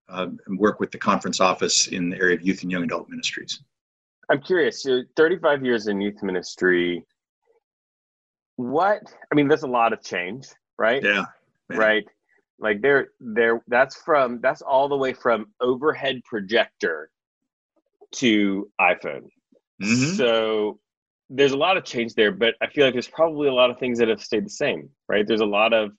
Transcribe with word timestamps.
uh, 0.08 0.28
work 0.56 0.80
with 0.80 0.90
the 0.90 0.98
conference 0.98 1.38
office 1.38 1.88
in 1.88 2.08
the 2.08 2.16
area 2.16 2.36
of 2.36 2.42
youth 2.42 2.62
and 2.62 2.72
young 2.72 2.84
adult 2.84 3.10
ministries. 3.10 3.62
I'm 4.30 4.40
curious. 4.40 4.86
you're 4.86 5.04
35 5.16 5.66
years 5.66 5.86
in 5.86 6.00
youth 6.00 6.22
ministry. 6.22 7.04
What 8.56 9.02
I 9.30 9.34
mean, 9.34 9.48
there's 9.48 9.64
a 9.64 9.68
lot 9.68 9.92
of 9.92 10.02
change, 10.02 10.48
right? 10.78 11.04
Yeah. 11.04 11.26
Man. 11.68 11.78
Right. 11.78 12.06
Like 12.60 12.82
there, 12.82 13.08
there. 13.20 13.62
That's 13.68 13.96
from 13.96 14.40
that's 14.40 14.62
all 14.62 14.88
the 14.88 14.96
way 14.96 15.12
from 15.14 15.46
overhead 15.60 16.22
projector 16.24 17.10
to 18.16 18.70
iPhone. 18.80 19.28
Mm-hmm. 19.82 20.16
So 20.16 20.78
there's 21.30 21.52
a 21.52 21.56
lot 21.56 21.76
of 21.76 21.84
change 21.84 22.14
there, 22.14 22.32
but 22.32 22.54
I 22.60 22.66
feel 22.66 22.84
like 22.84 22.92
there's 22.94 23.08
probably 23.08 23.48
a 23.48 23.54
lot 23.54 23.70
of 23.70 23.78
things 23.78 23.98
that 23.98 24.08
have 24.08 24.20
stayed 24.20 24.44
the 24.44 24.50
same, 24.50 24.90
right? 25.08 25.26
There's 25.26 25.40
a 25.40 25.46
lot 25.46 25.72
of 25.72 25.92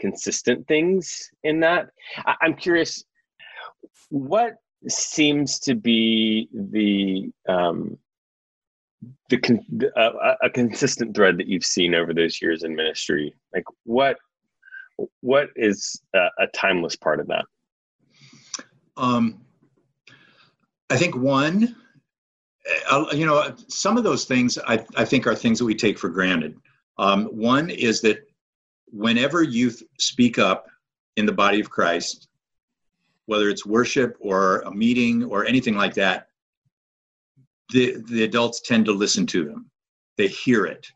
consistent 0.00 0.66
things 0.66 1.30
in 1.44 1.60
that. 1.60 1.90
I- 2.26 2.36
I'm 2.40 2.54
curious, 2.54 3.04
what 4.08 4.54
seems 4.88 5.58
to 5.60 5.74
be 5.74 6.48
the 6.52 7.30
um, 7.52 7.98
the 9.28 9.38
con- 9.38 9.64
uh, 9.96 10.34
a 10.42 10.50
consistent 10.50 11.14
thread 11.14 11.38
that 11.38 11.46
you've 11.46 11.64
seen 11.64 11.94
over 11.94 12.12
those 12.12 12.40
years 12.42 12.64
in 12.64 12.74
ministry? 12.74 13.34
Like 13.54 13.64
what 13.84 14.16
what 15.20 15.50
is 15.56 16.00
a, 16.14 16.28
a 16.38 16.46
timeless 16.54 16.96
part 16.96 17.20
of 17.20 17.26
that? 17.28 17.44
Um, 18.96 19.40
I 20.90 20.96
think 20.96 21.16
one, 21.16 21.76
uh, 22.90 23.06
you 23.12 23.26
know, 23.26 23.54
some 23.68 23.96
of 23.96 24.04
those 24.04 24.24
things 24.24 24.58
I, 24.66 24.84
I 24.96 25.04
think 25.04 25.26
are 25.26 25.34
things 25.34 25.58
that 25.58 25.64
we 25.64 25.74
take 25.74 25.98
for 25.98 26.08
granted. 26.08 26.56
Um, 26.98 27.26
one 27.26 27.70
is 27.70 28.00
that 28.02 28.28
whenever 28.86 29.42
youth 29.42 29.82
speak 29.98 30.38
up 30.38 30.66
in 31.16 31.26
the 31.26 31.32
body 31.32 31.60
of 31.60 31.70
Christ, 31.70 32.28
whether 33.26 33.48
it's 33.48 33.64
worship 33.64 34.16
or 34.20 34.60
a 34.60 34.70
meeting 34.70 35.24
or 35.24 35.46
anything 35.46 35.76
like 35.76 35.94
that, 35.94 36.26
the, 37.70 38.02
the 38.08 38.24
adults 38.24 38.60
tend 38.60 38.84
to 38.86 38.92
listen 38.92 39.26
to 39.26 39.44
them. 39.44 39.70
They 40.16 40.26
hear 40.26 40.66
it. 40.66 40.86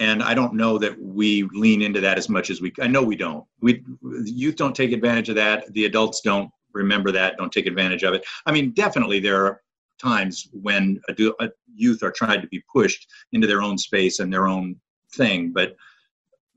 And 0.00 0.22
I 0.22 0.34
don't 0.34 0.54
know 0.54 0.76
that 0.78 1.00
we 1.00 1.44
lean 1.52 1.80
into 1.82 2.00
that 2.00 2.18
as 2.18 2.28
much 2.28 2.50
as 2.50 2.60
we, 2.60 2.72
I 2.80 2.86
know 2.88 3.02
we 3.02 3.16
don't. 3.16 3.44
We, 3.60 3.82
youth 4.24 4.56
don't 4.56 4.74
take 4.74 4.92
advantage 4.92 5.28
of 5.28 5.36
that. 5.36 5.72
The 5.72 5.84
adults 5.84 6.20
don't 6.20 6.50
remember 6.72 7.12
that, 7.12 7.36
don't 7.36 7.52
take 7.52 7.66
advantage 7.66 8.02
of 8.02 8.14
it. 8.14 8.24
I 8.46 8.52
mean, 8.52 8.72
definitely 8.72 9.20
there 9.20 9.44
are 9.46 9.60
times 10.02 10.48
when 10.52 11.00
a, 11.08 11.48
youth 11.74 12.02
are 12.02 12.10
trying 12.10 12.40
to 12.40 12.48
be 12.48 12.62
pushed 12.72 13.06
into 13.32 13.46
their 13.46 13.62
own 13.62 13.78
space 13.78 14.18
and 14.18 14.32
their 14.32 14.48
own 14.48 14.76
thing. 15.14 15.52
But, 15.52 15.76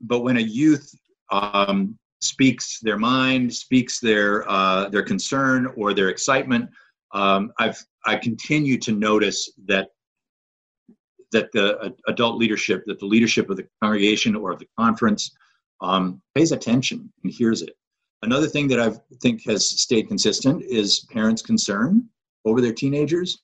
but 0.00 0.20
when 0.20 0.36
a 0.36 0.40
youth 0.40 0.92
um, 1.30 1.96
speaks 2.20 2.80
their 2.80 2.98
mind, 2.98 3.54
speaks 3.54 4.00
their 4.00 4.48
uh, 4.50 4.88
their 4.88 5.02
concern 5.02 5.72
or 5.76 5.94
their 5.94 6.08
excitement. 6.08 6.70
Um, 7.12 7.52
I've 7.58 7.82
I 8.06 8.16
continue 8.16 8.78
to 8.78 8.92
notice 8.92 9.50
that 9.66 9.90
that 11.32 11.50
the 11.52 11.94
adult 12.08 12.36
leadership, 12.36 12.84
that 12.86 12.98
the 12.98 13.06
leadership 13.06 13.50
of 13.50 13.56
the 13.56 13.66
congregation 13.82 14.34
or 14.34 14.52
of 14.52 14.58
the 14.58 14.68
conference 14.78 15.36
um, 15.80 16.20
pays 16.34 16.52
attention 16.52 17.12
and 17.22 17.32
hears 17.32 17.62
it. 17.62 17.76
Another 18.22 18.48
thing 18.48 18.66
that 18.68 18.80
I 18.80 18.92
think 19.22 19.44
has 19.44 19.68
stayed 19.68 20.08
consistent 20.08 20.62
is 20.62 21.06
parents' 21.10 21.42
concern 21.42 22.08
over 22.44 22.60
their 22.60 22.72
teenagers. 22.72 23.40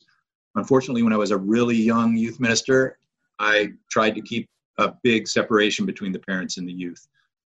Unfortunately, 0.57 1.03
when 1.03 1.13
I 1.13 1.17
was 1.17 1.31
a 1.31 1.37
really 1.37 1.77
young 1.77 2.17
youth 2.17 2.41
minister, 2.41 2.99
I 3.39 3.73
tried 3.91 4.15
to 4.17 4.21
keep 4.21 4.49
a 4.79 4.93
big 5.03 5.29
separation 5.29 5.87
between 5.87 6.13
the 6.13 6.19
parents 6.19 6.59
and 6.59 6.69
the 6.69 6.73
youth. 6.73 7.07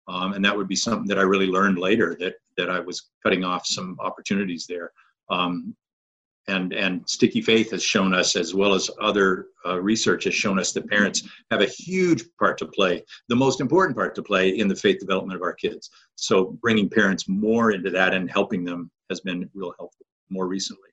Um, 0.08 0.34
and 0.34 0.44
that 0.44 0.56
would 0.56 0.68
be 0.68 0.76
something 0.76 1.08
that 1.08 1.18
I 1.18 1.22
really 1.22 1.46
learned 1.46 1.78
later 1.78 2.16
that 2.20 2.34
that 2.56 2.70
I 2.70 2.78
was 2.78 3.10
cutting 3.22 3.44
off 3.44 3.66
some 3.66 3.96
opportunities 4.00 4.66
there. 4.68 4.92
Um, 5.30 5.74
and 6.48 6.72
and 6.72 7.08
Sticky 7.08 7.40
Faith 7.40 7.70
has 7.72 7.82
shown 7.82 8.14
us, 8.14 8.36
as 8.36 8.54
well 8.54 8.74
as 8.74 8.90
other 9.00 9.48
uh, 9.66 9.80
research 9.80 10.24
has 10.24 10.34
shown 10.34 10.58
us, 10.58 10.72
that 10.72 10.88
parents 10.88 11.28
have 11.50 11.60
a 11.60 11.66
huge 11.66 12.24
part 12.38 12.56
to 12.58 12.66
play, 12.66 13.02
the 13.28 13.36
most 13.36 13.60
important 13.60 13.96
part 13.96 14.14
to 14.14 14.22
play 14.22 14.50
in 14.50 14.68
the 14.68 14.76
faith 14.76 15.00
development 15.00 15.36
of 15.36 15.42
our 15.42 15.54
kids. 15.54 15.90
So 16.14 16.56
bringing 16.62 16.88
parents 16.88 17.28
more 17.28 17.72
into 17.72 17.90
that 17.90 18.14
and 18.14 18.30
helping 18.30 18.64
them 18.64 18.90
has 19.10 19.20
been 19.20 19.48
real 19.54 19.74
helpful 19.78 20.06
more 20.30 20.46
recently. 20.46 20.90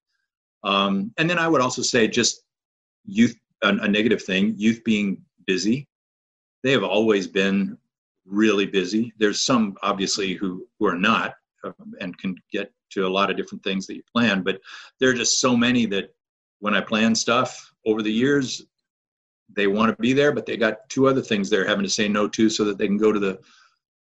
Um, 0.63 1.11
and 1.17 1.29
then 1.29 1.39
I 1.39 1.47
would 1.47 1.61
also 1.61 1.81
say 1.81 2.07
just 2.07 2.43
youth, 3.05 3.35
a, 3.61 3.69
a 3.69 3.87
negative 3.87 4.21
thing, 4.21 4.55
youth 4.57 4.83
being 4.83 5.21
busy. 5.45 5.87
They 6.63 6.71
have 6.71 6.83
always 6.83 7.27
been 7.27 7.77
really 8.25 8.65
busy. 8.65 9.13
There's 9.17 9.41
some 9.41 9.75
obviously 9.83 10.33
who 10.33 10.65
who 10.79 10.87
are 10.87 10.97
not 10.97 11.35
um, 11.63 11.93
and 11.99 12.17
can 12.17 12.35
get 12.51 12.71
to 12.93 13.07
a 13.07 13.09
lot 13.09 13.29
of 13.29 13.37
different 13.37 13.63
things 13.63 13.87
that 13.87 13.95
you 13.95 14.03
plan, 14.11 14.41
but 14.41 14.59
there 14.99 15.09
are 15.09 15.13
just 15.13 15.39
so 15.39 15.55
many 15.55 15.85
that 15.87 16.13
when 16.59 16.73
I 16.73 16.81
plan 16.81 17.13
stuff 17.15 17.73
over 17.85 18.01
the 18.01 18.11
years, 18.11 18.65
they 19.55 19.67
want 19.67 19.95
to 19.95 20.01
be 20.01 20.13
there, 20.13 20.31
but 20.31 20.45
they 20.45 20.57
got 20.57 20.87
two 20.89 21.07
other 21.07 21.21
things 21.21 21.49
they're 21.49 21.67
having 21.67 21.83
to 21.83 21.89
say 21.89 22.07
no 22.07 22.27
to 22.29 22.49
so 22.49 22.63
that 22.65 22.77
they 22.77 22.87
can 22.87 22.97
go 22.97 23.11
to 23.11 23.19
the, 23.19 23.39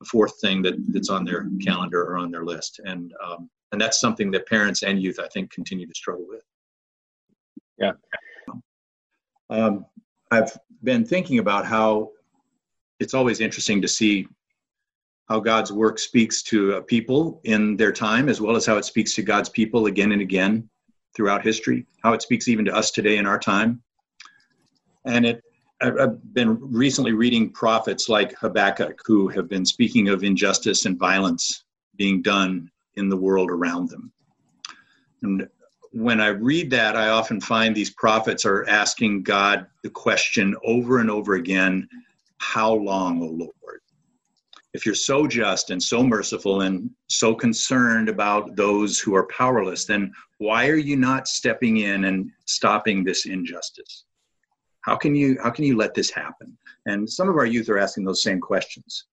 fourth 0.04 0.40
thing 0.40 0.62
that, 0.62 0.74
that's 0.88 1.10
on 1.10 1.24
their 1.24 1.48
calendar 1.62 2.02
or 2.02 2.16
on 2.16 2.30
their 2.30 2.44
list. 2.44 2.80
And 2.84 3.12
um, 3.24 3.50
and 3.72 3.80
that's 3.80 4.00
something 4.00 4.30
that 4.32 4.48
parents 4.48 4.82
and 4.82 5.00
youth 5.00 5.20
I 5.20 5.28
think 5.28 5.52
continue 5.52 5.86
to 5.86 5.94
struggle 5.94 6.26
with. 6.28 6.42
Yeah. 7.78 7.92
Um, 9.48 9.86
I've 10.30 10.56
been 10.82 11.04
thinking 11.04 11.38
about 11.38 11.66
how 11.66 12.10
it's 12.98 13.14
always 13.14 13.40
interesting 13.40 13.80
to 13.82 13.88
see 13.88 14.26
how 15.30 15.38
God's 15.38 15.72
work 15.72 16.00
speaks 16.00 16.42
to 16.42 16.72
a 16.72 16.82
people 16.82 17.40
in 17.44 17.76
their 17.76 17.92
time, 17.92 18.28
as 18.28 18.40
well 18.40 18.56
as 18.56 18.66
how 18.66 18.76
it 18.76 18.84
speaks 18.84 19.14
to 19.14 19.22
God's 19.22 19.48
people 19.48 19.86
again 19.86 20.10
and 20.10 20.20
again 20.20 20.68
throughout 21.14 21.44
history, 21.44 21.86
how 22.02 22.12
it 22.12 22.20
speaks 22.20 22.48
even 22.48 22.64
to 22.64 22.74
us 22.74 22.90
today 22.90 23.16
in 23.16 23.26
our 23.26 23.38
time. 23.38 23.80
And 25.04 25.24
it, 25.24 25.44
I've 25.80 26.34
been 26.34 26.58
recently 26.60 27.12
reading 27.12 27.52
prophets 27.52 28.08
like 28.08 28.36
Habakkuk 28.36 29.00
who 29.06 29.28
have 29.28 29.48
been 29.48 29.64
speaking 29.64 30.08
of 30.08 30.24
injustice 30.24 30.84
and 30.84 30.98
violence 30.98 31.62
being 31.94 32.22
done 32.22 32.68
in 32.96 33.08
the 33.08 33.16
world 33.16 33.50
around 33.50 33.88
them. 33.88 34.12
And 35.22 35.48
when 35.92 36.20
I 36.20 36.28
read 36.28 36.70
that, 36.70 36.96
I 36.96 37.10
often 37.10 37.40
find 37.40 37.74
these 37.74 37.90
prophets 37.90 38.44
are 38.44 38.68
asking 38.68 39.22
God 39.22 39.66
the 39.84 39.90
question 39.90 40.56
over 40.64 40.98
and 40.98 41.08
over 41.10 41.34
again 41.34 41.88
how 42.38 42.72
long, 42.72 43.22
O 43.22 43.26
Lord? 43.26 43.80
If 44.72 44.86
you're 44.86 44.94
so 44.94 45.26
just 45.26 45.70
and 45.70 45.82
so 45.82 46.02
merciful 46.02 46.60
and 46.60 46.90
so 47.08 47.34
concerned 47.34 48.08
about 48.08 48.54
those 48.54 48.98
who 48.98 49.14
are 49.16 49.26
powerless, 49.26 49.84
then 49.84 50.12
why 50.38 50.68
are 50.68 50.76
you 50.76 50.96
not 50.96 51.26
stepping 51.26 51.78
in 51.78 52.04
and 52.04 52.30
stopping 52.46 53.02
this 53.02 53.26
injustice? 53.26 54.04
How 54.82 54.96
can 54.96 55.14
you 55.14 55.38
how 55.42 55.50
can 55.50 55.64
you 55.64 55.76
let 55.76 55.94
this 55.94 56.10
happen? 56.10 56.56
And 56.86 57.08
some 57.08 57.28
of 57.28 57.36
our 57.36 57.46
youth 57.46 57.68
are 57.68 57.78
asking 57.78 58.04
those 58.04 58.22
same 58.22 58.40
questions. 58.40 59.06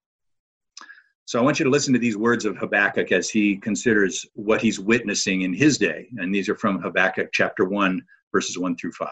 So 1.25 1.38
I 1.38 1.41
want 1.41 1.59
you 1.59 1.66
to 1.66 1.69
listen 1.69 1.91
to 1.91 2.00
these 2.00 2.16
words 2.16 2.45
of 2.45 2.56
Habakkuk 2.56 3.12
as 3.12 3.29
he 3.29 3.57
considers 3.57 4.25
what 4.34 4.62
he's 4.62 4.79
witnessing 4.79 5.41
in 5.41 5.53
his 5.53 5.78
day. 5.78 6.07
And 6.18 6.34
these 6.34 6.47
are 6.47 6.56
from 6.56 6.79
Habakkuk 6.79 7.31
chapter 7.34 7.66
1, 7.66 8.01
verses 8.31 8.57
1 8.57 8.78
through 8.78 8.94
5. 8.94 9.09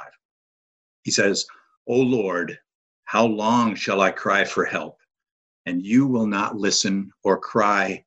He 1.04 1.12
says, 1.12 1.46
O 1.88 1.96
Lord, 1.96 2.58
how 3.04 3.26
long 3.26 3.76
shall 3.76 4.00
I 4.00 4.12
cry 4.12 4.46
for 4.46 4.64
help? 4.64 4.98
And 5.66 5.82
you 5.82 6.06
will 6.06 6.28
not 6.28 6.58
listen 6.58 7.12
or 7.24 7.40
cry 7.40 8.04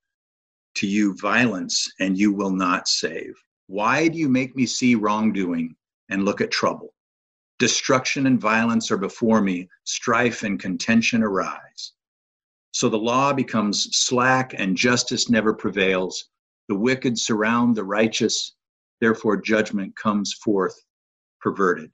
to 0.77 0.87
you 0.87 1.17
violence, 1.17 1.91
and 1.99 2.17
you 2.17 2.33
will 2.33 2.53
not 2.53 2.87
save. 2.87 3.35
Why 3.67 4.09
do 4.09 4.17
you 4.17 4.29
make 4.29 4.55
me 4.55 4.65
see 4.65 4.95
wrongdoing 4.95 5.75
and 6.09 6.25
look 6.25 6.41
at 6.41 6.51
trouble? 6.51 6.95
Destruction 7.59 8.27
and 8.27 8.41
violence 8.41 8.91
are 8.93 8.97
before 8.99 9.41
me, 9.41 9.69
strife 9.85 10.45
and 10.45 10.61
contention 10.61 11.23
arise. 11.25 11.93
So 12.71 12.89
the 12.89 12.97
law 12.97 13.33
becomes 13.33 13.89
slack 13.97 14.55
and 14.57 14.77
justice 14.77 15.29
never 15.29 15.53
prevails. 15.53 16.29
The 16.69 16.77
wicked 16.77 17.19
surround 17.19 17.75
the 17.75 17.83
righteous, 17.83 18.55
therefore 19.01 19.39
judgment 19.39 19.97
comes 19.97 20.35
forth 20.35 20.79
perverted. 21.41 21.91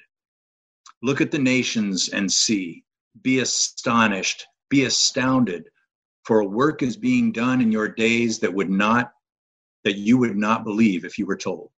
Look 1.02 1.20
at 1.20 1.30
the 1.30 1.38
nations 1.38 2.10
and 2.10 2.30
see 2.30 2.84
be 3.22 3.38
astonished, 3.38 4.46
be 4.68 4.84
astounded, 4.84 5.68
for 6.24 6.40
a 6.40 6.46
work 6.46 6.82
is 6.82 6.96
being 6.96 7.32
done 7.32 7.60
in 7.60 7.70
your 7.70 7.88
days 7.88 8.38
that 8.40 8.52
would 8.52 8.70
not 8.70 9.12
that 9.84 9.96
you 9.96 10.16
would 10.16 10.36
not 10.36 10.64
believe 10.64 11.04
if 11.04 11.18
you 11.18 11.26
were 11.26 11.36
told. 11.36 11.70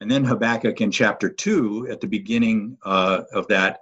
And 0.00 0.10
then 0.10 0.24
Habakkuk 0.24 0.80
in 0.80 0.90
chapter 0.90 1.28
two, 1.28 1.88
at 1.90 2.00
the 2.00 2.06
beginning 2.06 2.78
uh, 2.84 3.22
of 3.32 3.48
that, 3.48 3.80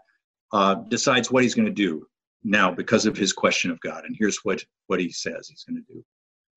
uh, 0.53 0.77
decides 0.89 1.31
what 1.31 1.43
he's 1.43 1.55
going 1.55 1.67
to 1.67 1.73
do 1.73 2.07
now 2.45 2.71
because 2.71 3.05
of 3.05 3.17
his 3.17 3.33
question 3.33 3.71
of 3.71 3.81
God. 3.81 4.05
And 4.05 4.17
here's 4.19 4.39
what 4.45 4.65
what 4.87 5.01
he 5.01 5.11
says 5.11 5.49
he's 5.49 5.65
going 5.65 5.85
to 5.85 5.93
do. 5.93 6.05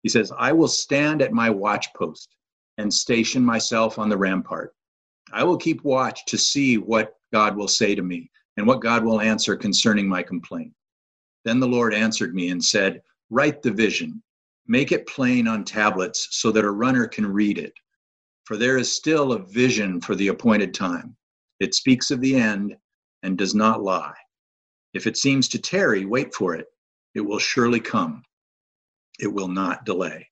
He 0.03 0.09
says, 0.09 0.31
I 0.37 0.51
will 0.51 0.67
stand 0.67 1.21
at 1.21 1.33
my 1.33 1.49
watch 1.49 1.93
post 1.93 2.35
and 2.77 2.93
station 2.93 3.43
myself 3.43 3.97
on 3.97 4.09
the 4.09 4.17
rampart. 4.17 4.73
I 5.33 5.43
will 5.43 5.57
keep 5.57 5.83
watch 5.83 6.25
to 6.27 6.37
see 6.37 6.77
what 6.77 7.15
God 7.33 7.57
will 7.57 7.67
say 7.67 7.95
to 7.95 8.03
me 8.03 8.29
and 8.55 8.65
what 8.65 8.81
God 8.81 9.03
will 9.03 9.19
answer 9.19 9.55
concerning 9.55 10.07
my 10.07 10.23
complaint. 10.23 10.71
Then 11.47 11.61
the 11.61 11.65
Lord 11.65 11.93
answered 11.93 12.35
me 12.35 12.49
and 12.49 12.61
said, 12.61 13.01
Write 13.29 13.61
the 13.61 13.71
vision, 13.71 14.21
make 14.67 14.91
it 14.91 15.07
plain 15.07 15.47
on 15.47 15.63
tablets 15.63 16.27
so 16.31 16.51
that 16.51 16.65
a 16.65 16.69
runner 16.69 17.07
can 17.07 17.25
read 17.25 17.57
it. 17.57 17.71
For 18.43 18.57
there 18.57 18.77
is 18.77 18.93
still 18.93 19.31
a 19.31 19.39
vision 19.39 20.01
for 20.01 20.13
the 20.13 20.27
appointed 20.27 20.73
time. 20.73 21.15
It 21.61 21.73
speaks 21.73 22.11
of 22.11 22.19
the 22.19 22.35
end 22.35 22.75
and 23.23 23.37
does 23.37 23.55
not 23.55 23.81
lie. 23.81 24.17
If 24.93 25.07
it 25.07 25.15
seems 25.15 25.47
to 25.47 25.57
tarry, 25.57 26.03
wait 26.03 26.35
for 26.35 26.53
it. 26.53 26.65
It 27.15 27.21
will 27.21 27.39
surely 27.39 27.79
come. 27.79 28.23
It 29.17 29.27
will 29.27 29.47
not 29.47 29.85
delay. 29.85 30.27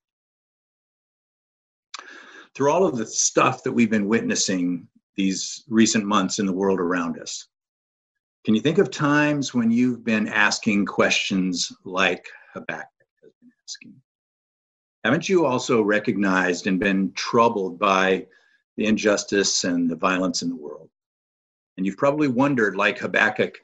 Through 2.56 2.74
all 2.74 2.86
of 2.86 2.98
the 2.98 3.06
stuff 3.06 3.64
that 3.64 3.72
we've 3.72 3.90
been 3.90 4.10
witnessing 4.10 4.86
these 5.16 5.64
recent 5.70 6.06
months 6.06 6.40
in 6.40 6.46
the 6.46 6.52
world 6.52 6.82
around 6.82 7.18
us, 7.22 7.48
can 8.46 8.54
you 8.54 8.62
think 8.62 8.78
of 8.78 8.92
times 8.92 9.56
when 9.56 9.72
you've 9.72 10.06
been 10.06 10.28
asking 10.28 10.86
questions 10.86 11.72
like 11.84 12.28
Habakkuk 12.54 12.86
has 13.24 13.32
been 13.42 13.52
asking? 13.64 13.96
Haven't 15.04 15.28
you 15.28 15.48
also 15.48 15.82
recognized 15.82 16.68
and 16.68 16.80
been 16.80 17.12
troubled 17.14 17.80
by 17.80 18.28
the 18.78 18.86
injustice 18.86 19.64
and 19.64 19.90
the 19.90 19.96
violence 19.96 20.44
in 20.44 20.50
the 20.50 20.56
world? 20.56 20.90
And 21.78 21.88
you've 21.88 21.98
probably 21.98 22.28
wondered, 22.28 22.76
like 22.76 23.00
Habakkuk, 23.00 23.58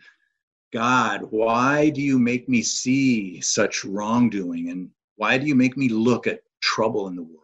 God, 0.73 1.27
why 1.29 1.91
do 1.91 2.01
you 2.01 2.17
make 2.17 2.49
me 2.49 2.63
see 2.63 3.39
such 3.39 3.85
wrongdoing? 3.85 4.71
And 4.71 4.89
why 5.17 5.37
do 5.37 5.45
you 5.45 5.55
make 5.55 5.77
me 5.77 5.89
look 5.89 6.25
at 6.25 6.41
trouble 6.59 7.07
in 7.07 7.15
the 7.15 7.21
world? 7.21 7.37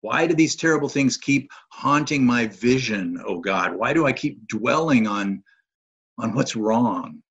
Why 0.00 0.26
do 0.26 0.34
these 0.34 0.56
terrible 0.56 0.88
things 0.88 1.16
keep 1.16 1.52
haunting 1.68 2.26
my 2.26 2.48
vision, 2.48 3.22
oh 3.24 3.38
God? 3.38 3.76
Why 3.76 3.92
do 3.92 4.06
I 4.06 4.12
keep 4.12 4.48
dwelling 4.48 5.06
on 5.06 5.44
on 6.18 6.34
what's 6.34 6.56
wrong. 6.56 7.22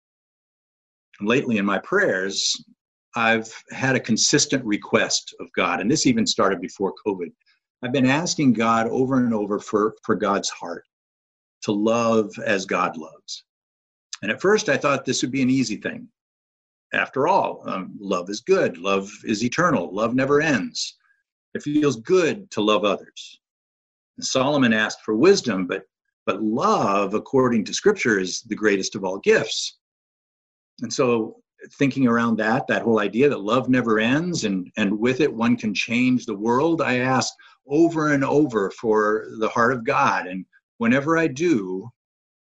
And 1.19 1.29
lately 1.29 1.57
in 1.57 1.65
my 1.65 1.79
prayers, 1.79 2.55
I've 3.15 3.51
had 3.71 3.95
a 3.95 3.99
consistent 3.99 4.63
request 4.63 5.35
of 5.39 5.51
God, 5.53 5.81
and 5.81 5.91
this 5.91 6.07
even 6.07 6.25
started 6.25 6.61
before 6.61 6.93
COVID. 7.05 7.31
I've 7.83 7.91
been 7.91 8.05
asking 8.05 8.53
God 8.53 8.87
over 8.87 9.17
and 9.17 9.33
over 9.33 9.59
for, 9.59 9.95
for 10.03 10.15
God's 10.15 10.49
heart 10.49 10.83
to 11.63 11.71
love 11.71 12.31
as 12.45 12.65
God 12.65 12.95
loves. 12.97 13.43
And 14.21 14.31
at 14.31 14.41
first, 14.41 14.69
I 14.69 14.77
thought 14.77 15.03
this 15.03 15.21
would 15.21 15.31
be 15.31 15.41
an 15.41 15.49
easy 15.49 15.77
thing. 15.77 16.07
After 16.93 17.27
all, 17.27 17.63
um, 17.67 17.95
love 17.99 18.29
is 18.29 18.41
good, 18.41 18.77
love 18.77 19.09
is 19.23 19.43
eternal, 19.43 19.93
love 19.93 20.13
never 20.13 20.41
ends. 20.41 20.97
It 21.53 21.63
feels 21.63 21.97
good 21.97 22.49
to 22.51 22.61
love 22.61 22.83
others. 22.83 23.39
And 24.17 24.25
Solomon 24.25 24.73
asked 24.73 25.01
for 25.01 25.15
wisdom, 25.15 25.67
but 25.67 25.83
but 26.25 26.44
love, 26.44 27.13
according 27.13 27.65
to 27.65 27.73
scripture, 27.73 28.19
is 28.19 28.41
the 28.41 28.56
greatest 28.56 28.95
of 28.95 29.03
all 29.03 29.19
gifts. 29.19 29.77
And 30.81 30.94
so, 30.94 31.38
thinking 31.73 32.07
around 32.07 32.38
that, 32.38 32.65
that 32.68 32.81
whole 32.81 33.00
idea 33.00 33.29
that 33.29 33.41
love 33.41 33.69
never 33.69 34.00
ends 34.00 34.45
and, 34.45 34.71
and 34.77 34.97
with 34.97 35.21
it 35.21 35.31
one 35.31 35.56
can 35.56 35.73
change 35.73 36.25
the 36.25 36.35
world, 36.35 36.81
I 36.81 36.97
ask 36.97 37.31
over 37.68 38.13
and 38.13 38.23
over 38.23 38.71
for 38.71 39.27
the 39.38 39.50
heart 39.50 39.73
of 39.73 39.85
God. 39.85 40.25
And 40.25 40.45
whenever 40.79 41.18
I 41.18 41.27
do, 41.27 41.89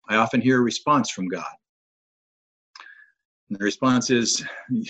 I 0.08 0.16
often 0.16 0.40
hear 0.40 0.58
a 0.58 0.62
response 0.62 1.10
from 1.10 1.28
God. 1.28 1.52
And 3.48 3.58
the 3.58 3.64
response 3.64 4.10
is, 4.10 4.44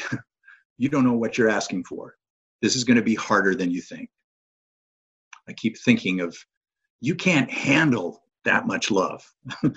You 0.78 0.88
don't 0.88 1.04
know 1.04 1.12
what 1.12 1.36
you're 1.36 1.50
asking 1.50 1.84
for. 1.84 2.16
This 2.62 2.74
is 2.74 2.84
going 2.84 2.96
to 2.96 3.02
be 3.02 3.14
harder 3.14 3.54
than 3.54 3.70
you 3.70 3.82
think. 3.82 4.08
I 5.48 5.52
keep 5.52 5.78
thinking 5.78 6.20
of, 6.20 6.36
You 7.00 7.14
can't 7.14 7.50
handle 7.50 8.22
that 8.44 8.66
much 8.66 8.90
love. 8.90 9.24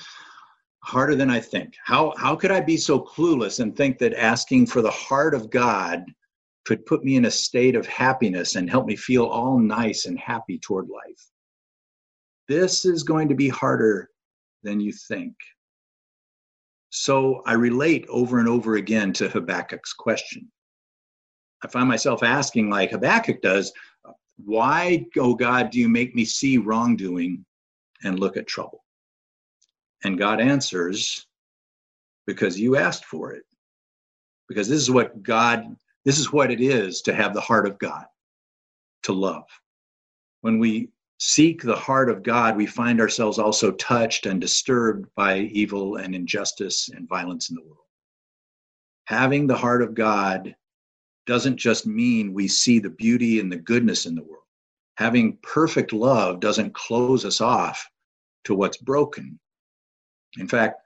Harder 0.84 1.16
than 1.16 1.30
I 1.30 1.40
think. 1.40 1.76
How, 1.84 2.14
how 2.18 2.36
could 2.36 2.52
I 2.52 2.60
be 2.60 2.78
so 2.78 3.00
clueless 3.00 3.60
and 3.60 3.76
think 3.76 3.98
that 4.00 4.14
asking 4.14 4.68
for 4.68 4.82
the 4.82 4.92
heart 4.92 5.34
of 5.34 5.50
God 5.50 6.04
could 6.66 6.86
put 6.86 7.04
me 7.04 7.16
in 7.16 7.26
a 7.26 7.32
state 7.32 7.76
of 7.76 7.88
happiness 7.88 8.56
and 8.56 8.70
help 8.70 8.86
me 8.86 8.96
feel 8.96 9.26
all 9.26 9.60
nice 9.60 10.06
and 10.06 10.20
happy 10.20 10.60
toward 10.60 10.90
life? 10.90 11.26
This 12.50 12.86
is 12.86 13.04
going 13.04 13.30
to 13.30 13.36
be 13.36 13.48
harder 13.48 14.10
than 14.64 14.80
you 14.80 14.92
think. 14.92 15.36
So 16.90 17.42
I 17.46 17.54
relate 17.54 18.06
over 18.08 18.40
and 18.40 18.48
over 18.48 18.76
again 18.76 19.14
to 19.14 19.30
Habakkuk's 19.30 19.94
question. 19.94 20.52
I 21.64 21.68
find 21.68 21.88
myself 21.88 22.24
asking, 22.24 22.70
like 22.70 22.92
Habakkuk 22.92 23.42
does, 23.42 23.72
why, 24.38 25.06
oh 25.18 25.34
God, 25.34 25.72
do 25.72 25.80
you 25.80 25.88
make 25.88 26.14
me 26.14 26.26
see 26.26 26.58
wrongdoing 26.58 27.46
and 28.04 28.20
look 28.20 28.38
at 28.38 28.48
trouble. 28.48 28.84
And 30.04 30.18
God 30.18 30.42
answers 30.42 31.26
because 32.26 32.60
you 32.60 32.76
asked 32.76 33.06
for 33.06 33.34
it. 33.34 33.44
Because 34.48 34.68
this 34.68 34.82
is 34.82 34.92
what 34.92 35.24
God, 35.24 35.76
this 36.06 36.20
is 36.20 36.32
what 36.32 36.52
it 36.52 36.62
is 36.62 37.02
to 37.04 37.14
have 37.14 37.34
the 37.34 37.42
heart 37.42 37.66
of 37.66 37.80
God, 37.80 38.06
to 39.04 39.14
love. 39.14 39.46
When 40.42 40.60
we 40.60 40.90
seek 41.20 41.62
the 41.62 41.76
heart 41.76 42.10
of 42.10 42.24
God, 42.24 42.58
we 42.58 42.66
find 42.66 43.00
ourselves 43.00 43.40
also 43.40 43.72
touched 43.72 44.26
and 44.26 44.42
disturbed 44.42 45.08
by 45.16 45.40
evil 45.40 45.96
and 45.96 46.14
injustice 46.14 46.90
and 46.90 47.08
violence 47.08 47.50
in 47.50 47.56
the 47.56 47.62
world. 47.62 47.78
Having 49.06 49.48
the 49.48 49.58
heart 49.58 49.82
of 49.82 49.94
God 49.94 50.56
doesn't 51.26 51.58
just 51.58 51.88
mean 51.88 52.34
we 52.34 52.48
see 52.50 52.80
the 52.80 52.90
beauty 52.90 53.40
and 53.40 53.50
the 53.50 53.58
goodness 53.58 54.06
in 54.06 54.16
the 54.16 54.24
world. 54.24 54.44
Having 54.98 55.38
perfect 55.42 55.94
love 55.94 56.42
doesn't 56.42 56.74
close 56.74 57.26
us 57.26 57.40
off 57.40 57.90
to 58.46 58.56
what's 58.56 58.78
broken. 58.78 59.40
In 60.38 60.48
fact, 60.48 60.82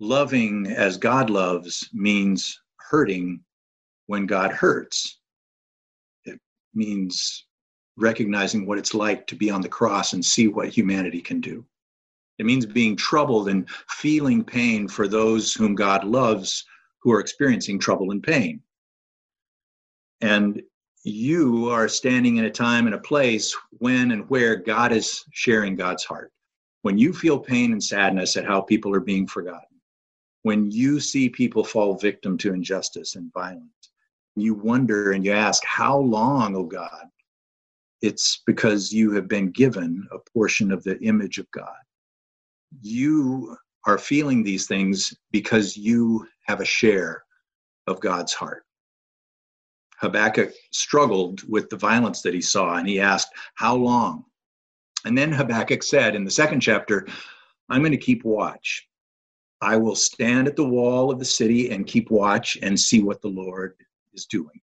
loving 0.00 0.66
as 0.66 0.96
God 0.96 1.30
loves 1.30 1.88
means 1.92 2.60
hurting 2.76 3.40
when 4.06 4.26
God 4.26 4.52
hurts. 4.52 5.18
It 6.24 6.40
means 6.74 7.46
recognizing 7.96 8.66
what 8.66 8.78
it's 8.78 8.94
like 8.94 9.26
to 9.28 9.36
be 9.36 9.50
on 9.50 9.60
the 9.60 9.68
cross 9.68 10.12
and 10.12 10.24
see 10.24 10.48
what 10.48 10.68
humanity 10.68 11.20
can 11.20 11.40
do. 11.40 11.64
It 12.38 12.46
means 12.46 12.66
being 12.66 12.96
troubled 12.96 13.48
and 13.48 13.68
feeling 13.88 14.42
pain 14.42 14.88
for 14.88 15.06
those 15.06 15.54
whom 15.54 15.76
God 15.76 16.04
loves 16.04 16.64
who 17.00 17.12
are 17.12 17.20
experiencing 17.20 17.78
trouble 17.78 18.10
and 18.10 18.22
pain. 18.22 18.60
And 20.20 20.60
you 21.04 21.68
are 21.68 21.86
standing 21.86 22.38
in 22.38 22.46
a 22.46 22.50
time 22.50 22.86
and 22.86 22.94
a 22.94 22.98
place 22.98 23.54
when 23.78 24.10
and 24.10 24.28
where 24.30 24.56
God 24.56 24.90
is 24.90 25.24
sharing 25.30 25.76
God's 25.76 26.04
heart 26.04 26.32
when 26.84 26.98
you 26.98 27.14
feel 27.14 27.38
pain 27.38 27.72
and 27.72 27.82
sadness 27.82 28.36
at 28.36 28.44
how 28.44 28.60
people 28.60 28.94
are 28.94 29.00
being 29.00 29.26
forgotten, 29.26 29.80
when 30.42 30.70
you 30.70 31.00
see 31.00 31.30
people 31.30 31.64
fall 31.64 31.94
victim 31.94 32.36
to 32.36 32.52
injustice 32.52 33.16
and 33.16 33.32
violence, 33.32 33.90
you 34.36 34.52
wonder 34.52 35.12
and 35.12 35.24
you 35.24 35.32
ask, 35.32 35.64
How 35.64 35.96
long, 35.96 36.54
oh 36.54 36.64
God? 36.64 37.06
It's 38.02 38.42
because 38.44 38.92
you 38.92 39.12
have 39.12 39.28
been 39.28 39.50
given 39.50 40.06
a 40.12 40.18
portion 40.30 40.70
of 40.70 40.84
the 40.84 41.00
image 41.00 41.38
of 41.38 41.50
God. 41.52 41.72
You 42.82 43.56
are 43.86 43.96
feeling 43.96 44.42
these 44.42 44.66
things 44.66 45.14
because 45.32 45.78
you 45.78 46.26
have 46.42 46.60
a 46.60 46.66
share 46.66 47.24
of 47.86 47.98
God's 48.00 48.34
heart. 48.34 48.66
Habakkuk 50.00 50.52
struggled 50.70 51.48
with 51.48 51.70
the 51.70 51.78
violence 51.78 52.20
that 52.20 52.34
he 52.34 52.42
saw 52.42 52.74
and 52.74 52.86
he 52.86 53.00
asked, 53.00 53.30
How 53.54 53.74
long? 53.74 54.26
And 55.04 55.16
then 55.16 55.32
Habakkuk 55.32 55.82
said 55.82 56.16
in 56.16 56.24
the 56.24 56.30
second 56.30 56.60
chapter, 56.60 57.06
I'm 57.68 57.80
going 57.80 57.92
to 57.92 57.98
keep 57.98 58.24
watch. 58.24 58.88
I 59.60 59.76
will 59.76 59.96
stand 59.96 60.46
at 60.46 60.56
the 60.56 60.68
wall 60.68 61.10
of 61.10 61.18
the 61.18 61.24
city 61.24 61.70
and 61.70 61.86
keep 61.86 62.10
watch 62.10 62.58
and 62.62 62.78
see 62.78 63.02
what 63.02 63.22
the 63.22 63.28
Lord 63.28 63.74
is 64.12 64.26
doing. 64.26 64.60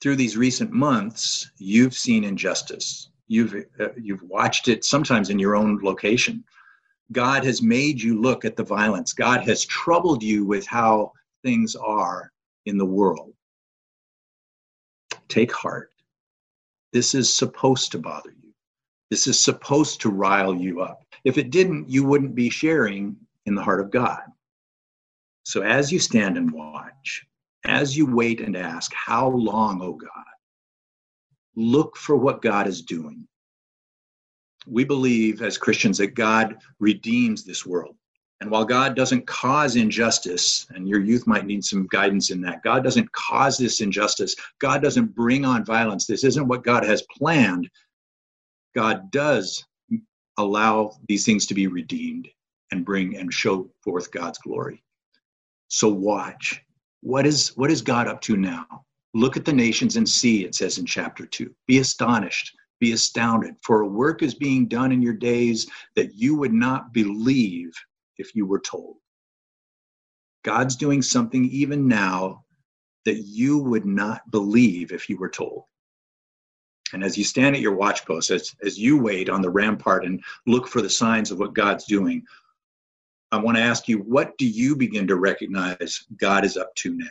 Through 0.00 0.16
these 0.16 0.36
recent 0.36 0.72
months, 0.72 1.50
you've 1.58 1.94
seen 1.94 2.24
injustice. 2.24 3.10
You've, 3.28 3.54
uh, 3.78 3.88
you've 3.96 4.22
watched 4.22 4.68
it 4.68 4.84
sometimes 4.84 5.30
in 5.30 5.38
your 5.38 5.56
own 5.56 5.78
location. 5.82 6.44
God 7.12 7.44
has 7.44 7.60
made 7.60 8.00
you 8.00 8.20
look 8.20 8.44
at 8.44 8.56
the 8.56 8.64
violence. 8.64 9.12
God 9.12 9.42
has 9.42 9.64
troubled 9.64 10.22
you 10.22 10.44
with 10.44 10.66
how 10.66 11.12
things 11.42 11.76
are 11.76 12.32
in 12.66 12.78
the 12.78 12.86
world. 12.86 13.32
Take 15.28 15.52
heart. 15.52 15.92
This 16.92 17.14
is 17.14 17.32
supposed 17.32 17.92
to 17.92 17.98
bother 17.98 18.30
you. 18.30 18.39
This 19.10 19.26
is 19.26 19.38
supposed 19.38 20.00
to 20.02 20.10
rile 20.10 20.54
you 20.54 20.80
up. 20.80 21.02
If 21.24 21.36
it 21.36 21.50
didn't, 21.50 21.90
you 21.90 22.04
wouldn't 22.04 22.34
be 22.34 22.48
sharing 22.48 23.16
in 23.46 23.54
the 23.54 23.62
heart 23.62 23.80
of 23.80 23.90
God. 23.90 24.22
So 25.44 25.62
as 25.62 25.90
you 25.90 25.98
stand 25.98 26.36
and 26.36 26.52
watch, 26.52 27.26
as 27.64 27.96
you 27.96 28.06
wait 28.06 28.40
and 28.40 28.56
ask, 28.56 28.92
How 28.94 29.28
long, 29.28 29.82
O 29.82 29.94
God? 29.94 30.10
Look 31.56 31.96
for 31.96 32.16
what 32.16 32.42
God 32.42 32.68
is 32.68 32.82
doing. 32.82 33.26
We 34.66 34.84
believe 34.84 35.42
as 35.42 35.58
Christians 35.58 35.98
that 35.98 36.14
God 36.14 36.58
redeems 36.78 37.44
this 37.44 37.66
world. 37.66 37.96
And 38.40 38.50
while 38.50 38.64
God 38.64 38.94
doesn't 38.94 39.26
cause 39.26 39.76
injustice, 39.76 40.66
and 40.70 40.88
your 40.88 41.00
youth 41.00 41.26
might 41.26 41.44
need 41.44 41.64
some 41.64 41.86
guidance 41.90 42.30
in 42.30 42.40
that, 42.42 42.62
God 42.62 42.82
doesn't 42.82 43.12
cause 43.12 43.58
this 43.58 43.80
injustice. 43.82 44.34
God 44.60 44.82
doesn't 44.82 45.14
bring 45.14 45.44
on 45.44 45.64
violence. 45.64 46.06
This 46.06 46.24
isn't 46.24 46.48
what 46.48 46.64
God 46.64 46.84
has 46.84 47.02
planned. 47.18 47.68
God 48.74 49.10
does 49.10 49.64
allow 50.36 50.96
these 51.08 51.24
things 51.24 51.46
to 51.46 51.54
be 51.54 51.66
redeemed 51.66 52.28
and 52.70 52.84
bring 52.84 53.16
and 53.16 53.32
show 53.32 53.68
forth 53.82 54.10
God's 54.10 54.38
glory. 54.38 54.82
So 55.68 55.88
watch. 55.88 56.62
What 57.02 57.26
is 57.26 57.56
what 57.56 57.70
is 57.70 57.82
God 57.82 58.06
up 58.06 58.20
to 58.22 58.36
now? 58.36 58.84
Look 59.14 59.36
at 59.36 59.44
the 59.44 59.52
nations 59.52 59.96
and 59.96 60.08
see, 60.08 60.44
it 60.44 60.54
says 60.54 60.78
in 60.78 60.86
chapter 60.86 61.26
2. 61.26 61.52
Be 61.66 61.78
astonished, 61.78 62.54
be 62.78 62.92
astounded, 62.92 63.56
for 63.62 63.80
a 63.80 63.88
work 63.88 64.22
is 64.22 64.34
being 64.34 64.68
done 64.68 64.92
in 64.92 65.02
your 65.02 65.14
days 65.14 65.68
that 65.96 66.14
you 66.14 66.36
would 66.36 66.52
not 66.52 66.92
believe 66.92 67.72
if 68.18 68.34
you 68.36 68.46
were 68.46 68.60
told. 68.60 68.96
God's 70.44 70.76
doing 70.76 71.02
something 71.02 71.44
even 71.46 71.88
now 71.88 72.44
that 73.04 73.22
you 73.22 73.58
would 73.58 73.84
not 73.84 74.30
believe 74.30 74.92
if 74.92 75.08
you 75.08 75.16
were 75.16 75.28
told. 75.28 75.64
And 76.92 77.04
as 77.04 77.16
you 77.16 77.24
stand 77.24 77.56
at 77.56 77.62
your 77.62 77.74
watch 77.74 78.04
post, 78.04 78.30
as, 78.30 78.54
as 78.62 78.78
you 78.78 78.98
wait 78.98 79.28
on 79.28 79.42
the 79.42 79.50
rampart 79.50 80.04
and 80.04 80.22
look 80.46 80.68
for 80.68 80.82
the 80.82 80.90
signs 80.90 81.30
of 81.30 81.38
what 81.38 81.54
God's 81.54 81.84
doing, 81.84 82.24
I 83.32 83.38
want 83.38 83.56
to 83.56 83.62
ask 83.62 83.88
you, 83.88 83.98
what 83.98 84.36
do 84.38 84.46
you 84.46 84.74
begin 84.74 85.06
to 85.06 85.16
recognize 85.16 86.04
God 86.16 86.44
is 86.44 86.56
up 86.56 86.74
to 86.76 86.94
now? 86.94 87.06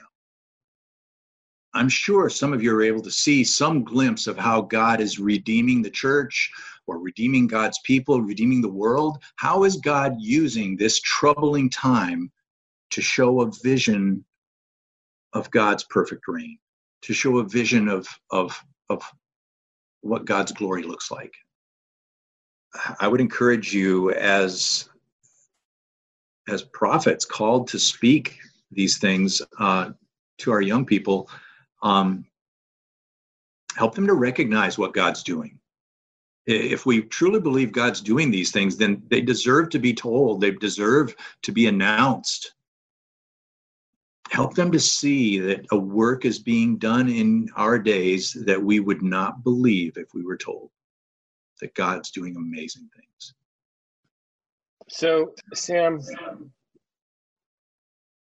I'm 1.73 1.89
sure 1.89 2.29
some 2.29 2.51
of 2.51 2.63
you 2.63 2.75
are 2.75 2.81
able 2.81 3.01
to 3.03 3.11
see 3.11 3.43
some 3.43 3.83
glimpse 3.83 4.27
of 4.27 4.37
how 4.37 4.61
God 4.61 4.99
is 4.99 5.19
redeeming 5.19 5.81
the 5.81 5.89
church 5.89 6.51
or 6.87 6.97
redeeming 6.97 7.47
God's 7.47 7.79
people, 7.85 8.21
redeeming 8.21 8.61
the 8.61 8.67
world. 8.67 9.19
How 9.35 9.63
is 9.63 9.77
God 9.77 10.15
using 10.17 10.75
this 10.75 10.99
troubling 11.01 11.69
time 11.69 12.31
to 12.89 13.01
show 13.01 13.41
a 13.41 13.51
vision 13.63 14.25
of 15.33 15.51
God's 15.51 15.83
perfect 15.83 16.27
reign, 16.27 16.57
to 17.03 17.13
show 17.13 17.37
a 17.37 17.47
vision 17.47 17.87
of, 17.87 18.07
of, 18.31 18.59
of 18.89 19.03
what 20.01 20.25
God's 20.25 20.51
glory 20.51 20.83
looks 20.83 21.11
like? 21.11 21.33
I 22.99 23.07
would 23.07 23.21
encourage 23.21 23.73
you 23.73 24.11
as 24.11 24.89
as 26.47 26.63
prophets 26.63 27.25
called 27.25 27.67
to 27.67 27.79
speak 27.79 28.39
these 28.71 28.97
things 28.97 29.41
uh, 29.59 29.91
to 30.39 30.51
our 30.51 30.61
young 30.61 30.85
people 30.85 31.29
um, 31.83 32.25
help 33.75 33.95
them 33.95 34.07
to 34.07 34.13
recognize 34.13 34.77
what 34.77 34.93
god's 34.93 35.23
doing 35.23 35.57
if 36.45 36.85
we 36.85 37.01
truly 37.03 37.39
believe 37.39 37.71
god's 37.71 38.01
doing 38.01 38.31
these 38.31 38.51
things 38.51 38.77
then 38.77 39.01
they 39.09 39.21
deserve 39.21 39.69
to 39.69 39.79
be 39.79 39.93
told 39.93 40.41
they 40.41 40.51
deserve 40.51 41.15
to 41.41 41.51
be 41.51 41.67
announced 41.67 42.53
help 44.29 44.53
them 44.53 44.71
to 44.71 44.79
see 44.79 45.39
that 45.39 45.65
a 45.71 45.77
work 45.77 46.25
is 46.25 46.39
being 46.39 46.77
done 46.77 47.09
in 47.09 47.49
our 47.55 47.79
days 47.79 48.37
that 48.45 48.61
we 48.61 48.79
would 48.79 49.01
not 49.01 49.43
believe 49.43 49.97
if 49.97 50.13
we 50.13 50.23
were 50.23 50.37
told 50.37 50.69
that 51.61 51.73
god's 51.75 52.11
doing 52.11 52.35
amazing 52.35 52.89
things 52.95 53.33
so, 54.89 55.33
Sam, 55.53 56.01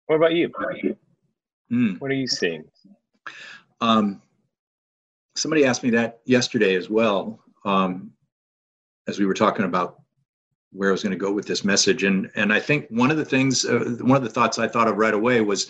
what 0.06 0.16
about 0.16 0.34
you? 0.34 0.52
Mm. 1.72 2.00
What 2.00 2.12
are 2.12 2.16
you 2.16 2.28
seeing? 2.28 2.66
Um, 3.80 4.22
somebody 5.36 5.66
asked 5.66 5.84
me 5.84 5.92
that 5.92 6.20
yesterday 6.26 6.76
as 6.76 6.90
well, 6.90 7.40
um, 7.64 8.12
as 9.08 9.18
we 9.18 9.26
were 9.26 9.34
talking 9.34 9.66
about 9.66 10.02
where 10.78 10.90
I 10.90 10.92
was 10.92 11.04
going 11.04 11.12
to 11.12 11.18
go 11.18 11.32
with 11.32 11.48
this 11.48 11.66
message, 11.66 12.04
and 12.04 12.30
and 12.36 12.54
I 12.54 12.60
think 12.60 12.88
one 12.90 13.12
of 13.12 13.18
the 13.18 13.26
things, 13.26 13.66
uh, 13.66 13.98
one 14.02 14.18
of 14.18 14.24
the 14.24 14.30
thoughts 14.30 14.60
I 14.60 14.68
thought 14.68 14.88
of 14.88 14.98
right 14.98 15.14
away 15.14 15.42
was, 15.42 15.68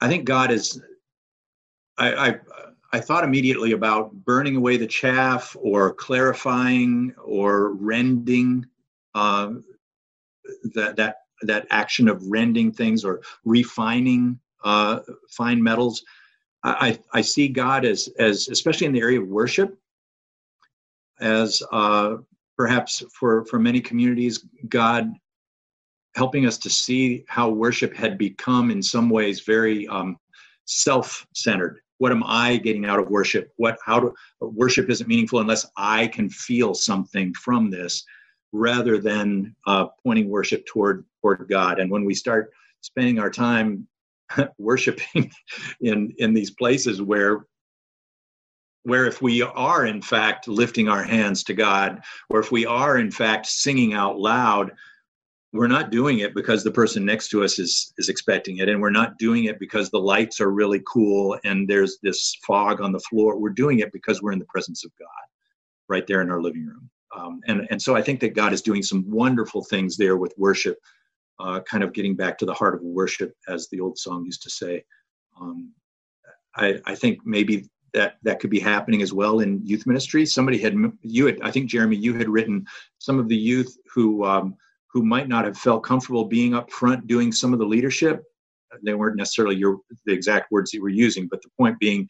I 0.00 0.08
think 0.08 0.24
God 0.24 0.50
is, 0.50 0.82
I, 1.96 2.28
I 2.28 2.40
I 2.92 3.00
thought 3.00 3.24
immediately 3.24 3.72
about 3.72 4.12
burning 4.12 4.56
away 4.56 4.76
the 4.76 4.86
chaff 4.86 5.56
or 5.60 5.94
clarifying 5.94 7.14
or 7.24 7.74
rending 7.74 8.66
uh, 9.14 9.52
that 10.74 10.96
that 10.96 11.16
that 11.42 11.66
action 11.70 12.08
of 12.08 12.26
rending 12.26 12.72
things 12.72 13.04
or 13.04 13.20
refining 13.44 14.38
uh, 14.64 15.00
fine 15.30 15.62
metals. 15.62 16.02
I, 16.64 16.98
I 17.12 17.20
see 17.20 17.46
God 17.46 17.84
as 17.84 18.08
as 18.18 18.48
especially 18.48 18.86
in 18.86 18.92
the 18.92 19.00
area 19.00 19.20
of 19.20 19.28
worship 19.28 19.78
as 21.20 21.62
uh, 21.70 22.16
perhaps 22.56 23.02
for 23.12 23.44
for 23.46 23.58
many 23.58 23.80
communities 23.80 24.44
God 24.68 25.12
helping 26.14 26.46
us 26.46 26.56
to 26.58 26.70
see 26.70 27.24
how 27.28 27.50
worship 27.50 27.94
had 27.94 28.16
become 28.16 28.70
in 28.70 28.82
some 28.82 29.10
ways 29.10 29.40
very 29.40 29.86
um, 29.88 30.16
self-centered 30.64 31.78
what 31.98 32.10
am 32.10 32.24
i 32.26 32.56
getting 32.56 32.84
out 32.84 32.98
of 32.98 33.08
worship 33.08 33.52
what 33.56 33.78
how 33.84 34.00
do 34.00 34.12
worship 34.40 34.90
isn't 34.90 35.06
meaningful 35.06 35.38
unless 35.38 35.64
i 35.76 36.08
can 36.08 36.28
feel 36.28 36.74
something 36.74 37.32
from 37.34 37.70
this 37.70 38.04
rather 38.52 38.98
than 38.98 39.54
uh, 39.66 39.86
pointing 40.02 40.28
worship 40.28 40.64
toward 40.66 41.04
toward 41.20 41.48
God. 41.48 41.80
And 41.80 41.90
when 41.90 42.04
we 42.04 42.14
start 42.14 42.50
spending 42.80 43.18
our 43.18 43.30
time 43.30 43.86
worshiping 44.58 45.30
in 45.80 46.12
in 46.18 46.34
these 46.34 46.50
places 46.50 47.02
where 47.02 47.46
where 48.86 49.06
if 49.06 49.20
we 49.20 49.42
are 49.42 49.86
in 49.86 50.00
fact 50.00 50.48
lifting 50.48 50.88
our 50.88 51.02
hands 51.02 51.42
to 51.44 51.54
God, 51.54 52.02
or 52.30 52.40
if 52.40 52.52
we 52.52 52.66
are 52.66 52.98
in 52.98 53.10
fact 53.10 53.46
singing 53.46 53.92
out 53.94 54.18
loud, 54.18 54.72
we're 55.52 55.66
not 55.66 55.90
doing 55.90 56.18
it 56.18 56.34
because 56.34 56.62
the 56.62 56.70
person 56.70 57.04
next 57.04 57.28
to 57.28 57.42
us 57.42 57.58
is 57.58 57.92
is 57.98 58.08
expecting 58.08 58.58
it 58.58 58.68
and 58.68 58.80
we're 58.80 58.90
not 58.90 59.16
doing 59.18 59.44
it 59.44 59.58
because 59.58 59.90
the 59.90 59.98
lights 59.98 60.40
are 60.40 60.50
really 60.50 60.82
cool 60.86 61.38
and 61.44 61.66
there's 61.66 61.98
this 62.02 62.36
fog 62.46 62.80
on 62.82 62.92
the 62.92 63.00
floor 63.00 63.38
we're 63.38 63.48
doing 63.48 63.78
it 63.78 63.90
because 63.92 64.20
we're 64.20 64.32
in 64.32 64.38
the 64.38 64.44
presence 64.46 64.84
of 64.84 64.90
god 64.98 65.26
right 65.88 66.06
there 66.06 66.20
in 66.20 66.30
our 66.30 66.42
living 66.42 66.66
room 66.66 66.90
um, 67.16 67.40
and, 67.46 67.66
and 67.70 67.80
so 67.80 67.96
I 67.96 68.02
think 68.02 68.20
that 68.20 68.34
God 68.34 68.52
is 68.52 68.62
doing 68.62 68.82
some 68.82 69.08
wonderful 69.10 69.64
things 69.64 69.96
there 69.96 70.16
with 70.16 70.34
worship, 70.36 70.78
uh, 71.40 71.60
kind 71.60 71.82
of 71.82 71.92
getting 71.92 72.14
back 72.14 72.36
to 72.38 72.46
the 72.46 72.54
heart 72.54 72.74
of 72.74 72.82
worship, 72.82 73.34
as 73.48 73.68
the 73.68 73.80
old 73.80 73.98
song 73.98 74.24
used 74.24 74.42
to 74.42 74.50
say. 74.50 74.84
Um, 75.40 75.72
I, 76.56 76.80
I 76.84 76.94
think 76.94 77.20
maybe 77.24 77.68
that 77.94 78.16
that 78.22 78.40
could 78.40 78.50
be 78.50 78.60
happening 78.60 79.02
as 79.02 79.12
well 79.12 79.40
in 79.40 79.64
youth 79.64 79.86
ministry. 79.86 80.26
Somebody 80.26 80.58
had 80.58 80.74
you 81.02 81.26
had 81.26 81.40
I 81.42 81.50
think 81.50 81.70
Jeremy 81.70 81.96
you 81.96 82.14
had 82.14 82.28
written 82.28 82.66
some 82.98 83.18
of 83.18 83.28
the 83.28 83.36
youth 83.36 83.76
who 83.94 84.24
um, 84.24 84.56
who 84.92 85.02
might 85.02 85.28
not 85.28 85.44
have 85.44 85.58
felt 85.58 85.84
comfortable 85.84 86.24
being 86.24 86.54
up 86.54 86.70
front 86.70 87.06
doing 87.06 87.32
some 87.32 87.52
of 87.52 87.58
the 87.58 87.66
leadership. 87.66 88.22
They 88.82 88.94
weren't 88.94 89.16
necessarily 89.16 89.56
your 89.56 89.80
the 90.04 90.12
exact 90.12 90.50
words 90.50 90.72
you 90.72 90.82
were 90.82 90.88
using, 90.88 91.28
but 91.30 91.42
the 91.42 91.50
point 91.58 91.78
being, 91.78 92.08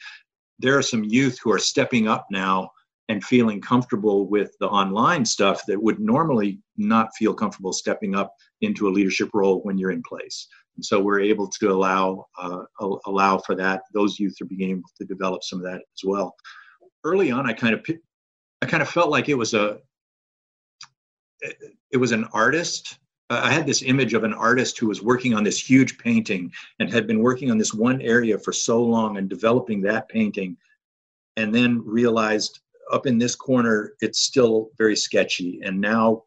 there 0.59 0.76
are 0.76 0.83
some 0.83 1.04
youth 1.04 1.38
who 1.42 1.52
are 1.52 1.59
stepping 1.59 2.09
up 2.09 2.26
now 2.30 2.71
and 3.09 3.23
feeling 3.23 3.61
comfortable 3.61 4.26
with 4.26 4.50
the 4.59 4.68
online 4.68 5.25
stuff 5.25 5.62
that 5.66 5.80
would 5.80 6.00
normally 6.00 6.59
not 6.76 7.09
feel 7.16 7.33
comfortable 7.33 7.73
stepping 7.73 8.14
up 8.14 8.35
into 8.61 8.88
a 8.88 8.90
leadership 8.90 9.30
role 9.33 9.61
when 9.62 9.78
you're 9.78 9.92
in 9.92 10.02
place. 10.02 10.49
And 10.76 10.85
so 10.85 11.00
we're 11.00 11.21
able 11.21 11.49
to 11.49 11.71
allow 11.71 12.26
uh, 12.38 12.64
allow 13.06 13.38
for 13.38 13.54
that. 13.56 13.83
Those 13.92 14.18
youth 14.18 14.37
are 14.40 14.47
being 14.47 14.71
able 14.71 14.88
to 14.99 15.04
develop 15.04 15.42
some 15.42 15.59
of 15.59 15.64
that 15.64 15.83
as 15.95 16.04
well. 16.04 16.35
Early 17.04 17.30
on, 17.30 17.49
I 17.49 17.52
kind 17.52 17.75
of 17.75 17.85
I 18.62 18.66
kind 18.66 18.83
of 18.83 18.88
felt 18.88 19.11
like 19.11 19.28
it 19.28 19.35
was 19.35 19.54
a 19.54 19.78
it 21.90 21.97
was 21.97 22.12
an 22.12 22.25
artist. 22.33 22.99
I 23.28 23.50
had 23.50 23.66
this 23.66 23.83
image 23.83 24.14
of 24.14 24.23
an 24.23 24.35
artist 24.35 24.78
who 24.78 24.87
was 24.87 25.02
working 25.02 25.35
on 25.35 25.42
this 25.42 25.59
huge 25.59 25.99
painting 25.99 26.52
and 26.78 26.92
had 26.92 27.09
been 27.09 27.21
working 27.21 27.50
on 27.50 27.59
this 27.59 27.75
one 27.75 28.00
area 28.00 28.38
for 28.38 28.52
so 28.52 28.80
long 28.83 29.16
and 29.16 29.28
developing 29.28 29.80
that 29.83 30.09
painting, 30.09 30.56
and 31.37 31.54
then 31.54 31.83
realized 31.85 32.61
up 32.92 33.06
in 33.06 33.18
this 33.18 33.35
corner 33.35 33.95
it's 34.00 34.21
still 34.21 34.71
very 34.78 34.95
sketchy 34.95 35.61
and 35.64 35.80
now 35.80 36.23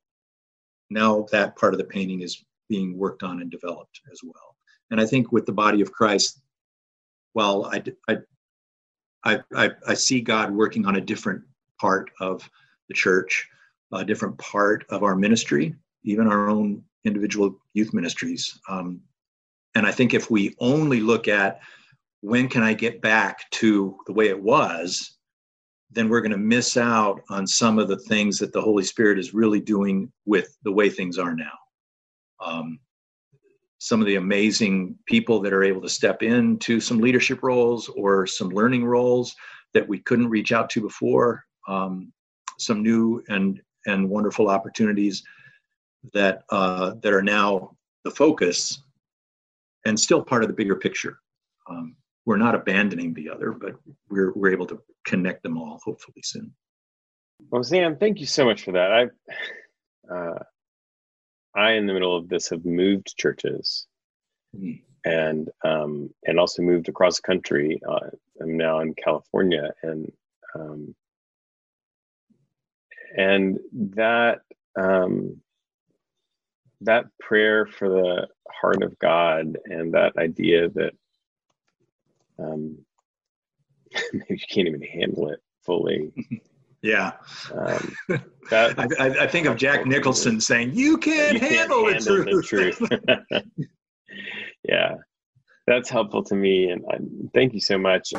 now 0.89 1.25
that 1.31 1.55
part 1.55 1.73
of 1.73 1.77
the 1.77 1.85
painting 1.85 2.21
is 2.21 2.43
being 2.69 2.97
worked 2.97 3.23
on 3.23 3.41
and 3.41 3.51
developed 3.51 4.01
as 4.11 4.19
well 4.23 4.55
and 4.91 4.99
i 4.99 5.05
think 5.05 5.31
with 5.31 5.45
the 5.45 5.51
body 5.51 5.81
of 5.81 5.91
christ 5.91 6.41
while 7.33 7.65
i 7.65 7.83
i 9.25 9.39
i, 9.55 9.69
I 9.87 9.93
see 9.93 10.21
god 10.21 10.51
working 10.51 10.85
on 10.85 10.95
a 10.95 11.01
different 11.01 11.43
part 11.79 12.11
of 12.19 12.49
the 12.87 12.93
church 12.93 13.47
a 13.91 14.05
different 14.05 14.37
part 14.37 14.85
of 14.89 15.03
our 15.03 15.15
ministry 15.15 15.75
even 16.03 16.27
our 16.27 16.49
own 16.49 16.83
individual 17.05 17.57
youth 17.73 17.93
ministries 17.93 18.59
um, 18.69 19.01
and 19.75 19.85
i 19.85 19.91
think 19.91 20.13
if 20.13 20.29
we 20.29 20.55
only 20.59 20.99
look 20.99 21.27
at 21.27 21.59
when 22.21 22.47
can 22.47 22.63
i 22.63 22.73
get 22.73 23.01
back 23.01 23.49
to 23.51 23.97
the 24.05 24.13
way 24.13 24.27
it 24.27 24.41
was 24.41 25.17
then 25.91 26.09
we're 26.09 26.21
going 26.21 26.31
to 26.31 26.37
miss 26.37 26.77
out 26.77 27.21
on 27.29 27.47
some 27.47 27.79
of 27.79 27.87
the 27.87 27.97
things 27.97 28.37
that 28.39 28.53
the 28.53 28.61
Holy 28.61 28.83
Spirit 28.83 29.17
is 29.17 29.33
really 29.33 29.59
doing 29.59 30.11
with 30.25 30.55
the 30.63 30.71
way 30.71 30.89
things 30.89 31.17
are 31.17 31.33
now. 31.33 31.51
Um, 32.41 32.79
some 33.79 34.01
of 34.01 34.07
the 34.07 34.15
amazing 34.15 34.97
people 35.05 35.39
that 35.41 35.53
are 35.53 35.63
able 35.63 35.81
to 35.81 35.89
step 35.89 36.21
into 36.21 36.79
some 36.79 36.99
leadership 36.99 37.43
roles 37.43 37.87
or 37.89 38.27
some 38.27 38.49
learning 38.49 38.85
roles 38.85 39.35
that 39.73 39.87
we 39.87 39.99
couldn't 39.99 40.29
reach 40.29 40.51
out 40.51 40.69
to 40.71 40.81
before, 40.81 41.45
um, 41.67 42.11
some 42.57 42.83
new 42.83 43.23
and 43.29 43.61
and 43.85 44.09
wonderful 44.09 44.49
opportunities. 44.49 45.23
that 46.13 46.43
uh, 46.49 46.93
that 47.01 47.13
are 47.13 47.21
now 47.21 47.75
the 48.03 48.11
focus 48.11 48.81
and 49.85 49.99
still 49.99 50.21
part 50.21 50.43
of 50.43 50.47
the 50.47 50.53
bigger 50.55 50.75
picture. 50.75 51.19
Um, 51.69 51.95
we're 52.25 52.37
not 52.37 52.55
abandoning 52.55 53.13
the 53.13 53.29
other, 53.29 53.51
but 53.51 53.75
we're 54.09 54.31
we're 54.33 54.51
able 54.51 54.65
to 54.67 54.79
connect 55.05 55.43
them 55.43 55.57
all 55.57 55.79
hopefully 55.83 56.21
soon. 56.23 56.53
Well, 57.49 57.63
Sam, 57.63 57.97
thank 57.97 58.19
you 58.19 58.25
so 58.25 58.45
much 58.45 58.63
for 58.63 58.71
that. 58.73 58.91
I've 58.91 59.11
uh, 60.13 60.39
I, 61.55 61.71
in 61.71 61.87
the 61.87 61.93
middle 61.93 62.15
of 62.15 62.29
this, 62.29 62.49
have 62.49 62.65
moved 62.65 63.17
churches, 63.17 63.87
mm. 64.55 64.81
and 65.05 65.49
um, 65.63 66.13
and 66.25 66.39
also 66.39 66.61
moved 66.61 66.89
across 66.89 67.17
the 67.17 67.23
country. 67.23 67.81
Uh, 67.87 68.09
I'm 68.41 68.57
now 68.57 68.79
in 68.79 68.93
California, 68.93 69.71
and 69.81 70.11
um, 70.55 70.95
and 73.17 73.59
that 73.73 74.41
um, 74.75 75.41
that 76.81 77.05
prayer 77.19 77.65
for 77.65 77.89
the 77.89 78.27
heart 78.49 78.83
of 78.83 78.97
God 78.99 79.57
and 79.65 79.93
that 79.93 80.17
idea 80.17 80.69
that 80.69 80.93
um, 82.37 82.77
maybe 84.13 84.25
you 84.29 84.37
can't 84.49 84.67
even 84.67 84.81
handle 84.81 85.29
it 85.29 85.41
fully. 85.63 86.11
Yeah. 86.81 87.11
Um, 87.53 87.93
that, 88.49 88.79
I, 88.99 89.23
I, 89.23 89.27
think 89.27 89.47
of 89.47 89.57
Jack 89.57 89.85
Nicholson 89.85 90.39
saying, 90.39 90.73
"You 90.73 90.97
can't, 90.97 91.33
you 91.33 91.39
handle, 91.39 91.85
can't 91.85 92.03
the 92.03 92.13
handle, 92.13 92.41
truth." 92.41 92.79
The 92.79 93.25
truth. 93.27 93.65
yeah, 94.63 94.95
that's 95.67 95.89
helpful 95.89 96.23
to 96.23 96.35
me, 96.35 96.69
and 96.69 96.83
I, 96.89 96.97
thank 97.33 97.53
you 97.53 97.61
so 97.61 97.77
much. 97.77 98.13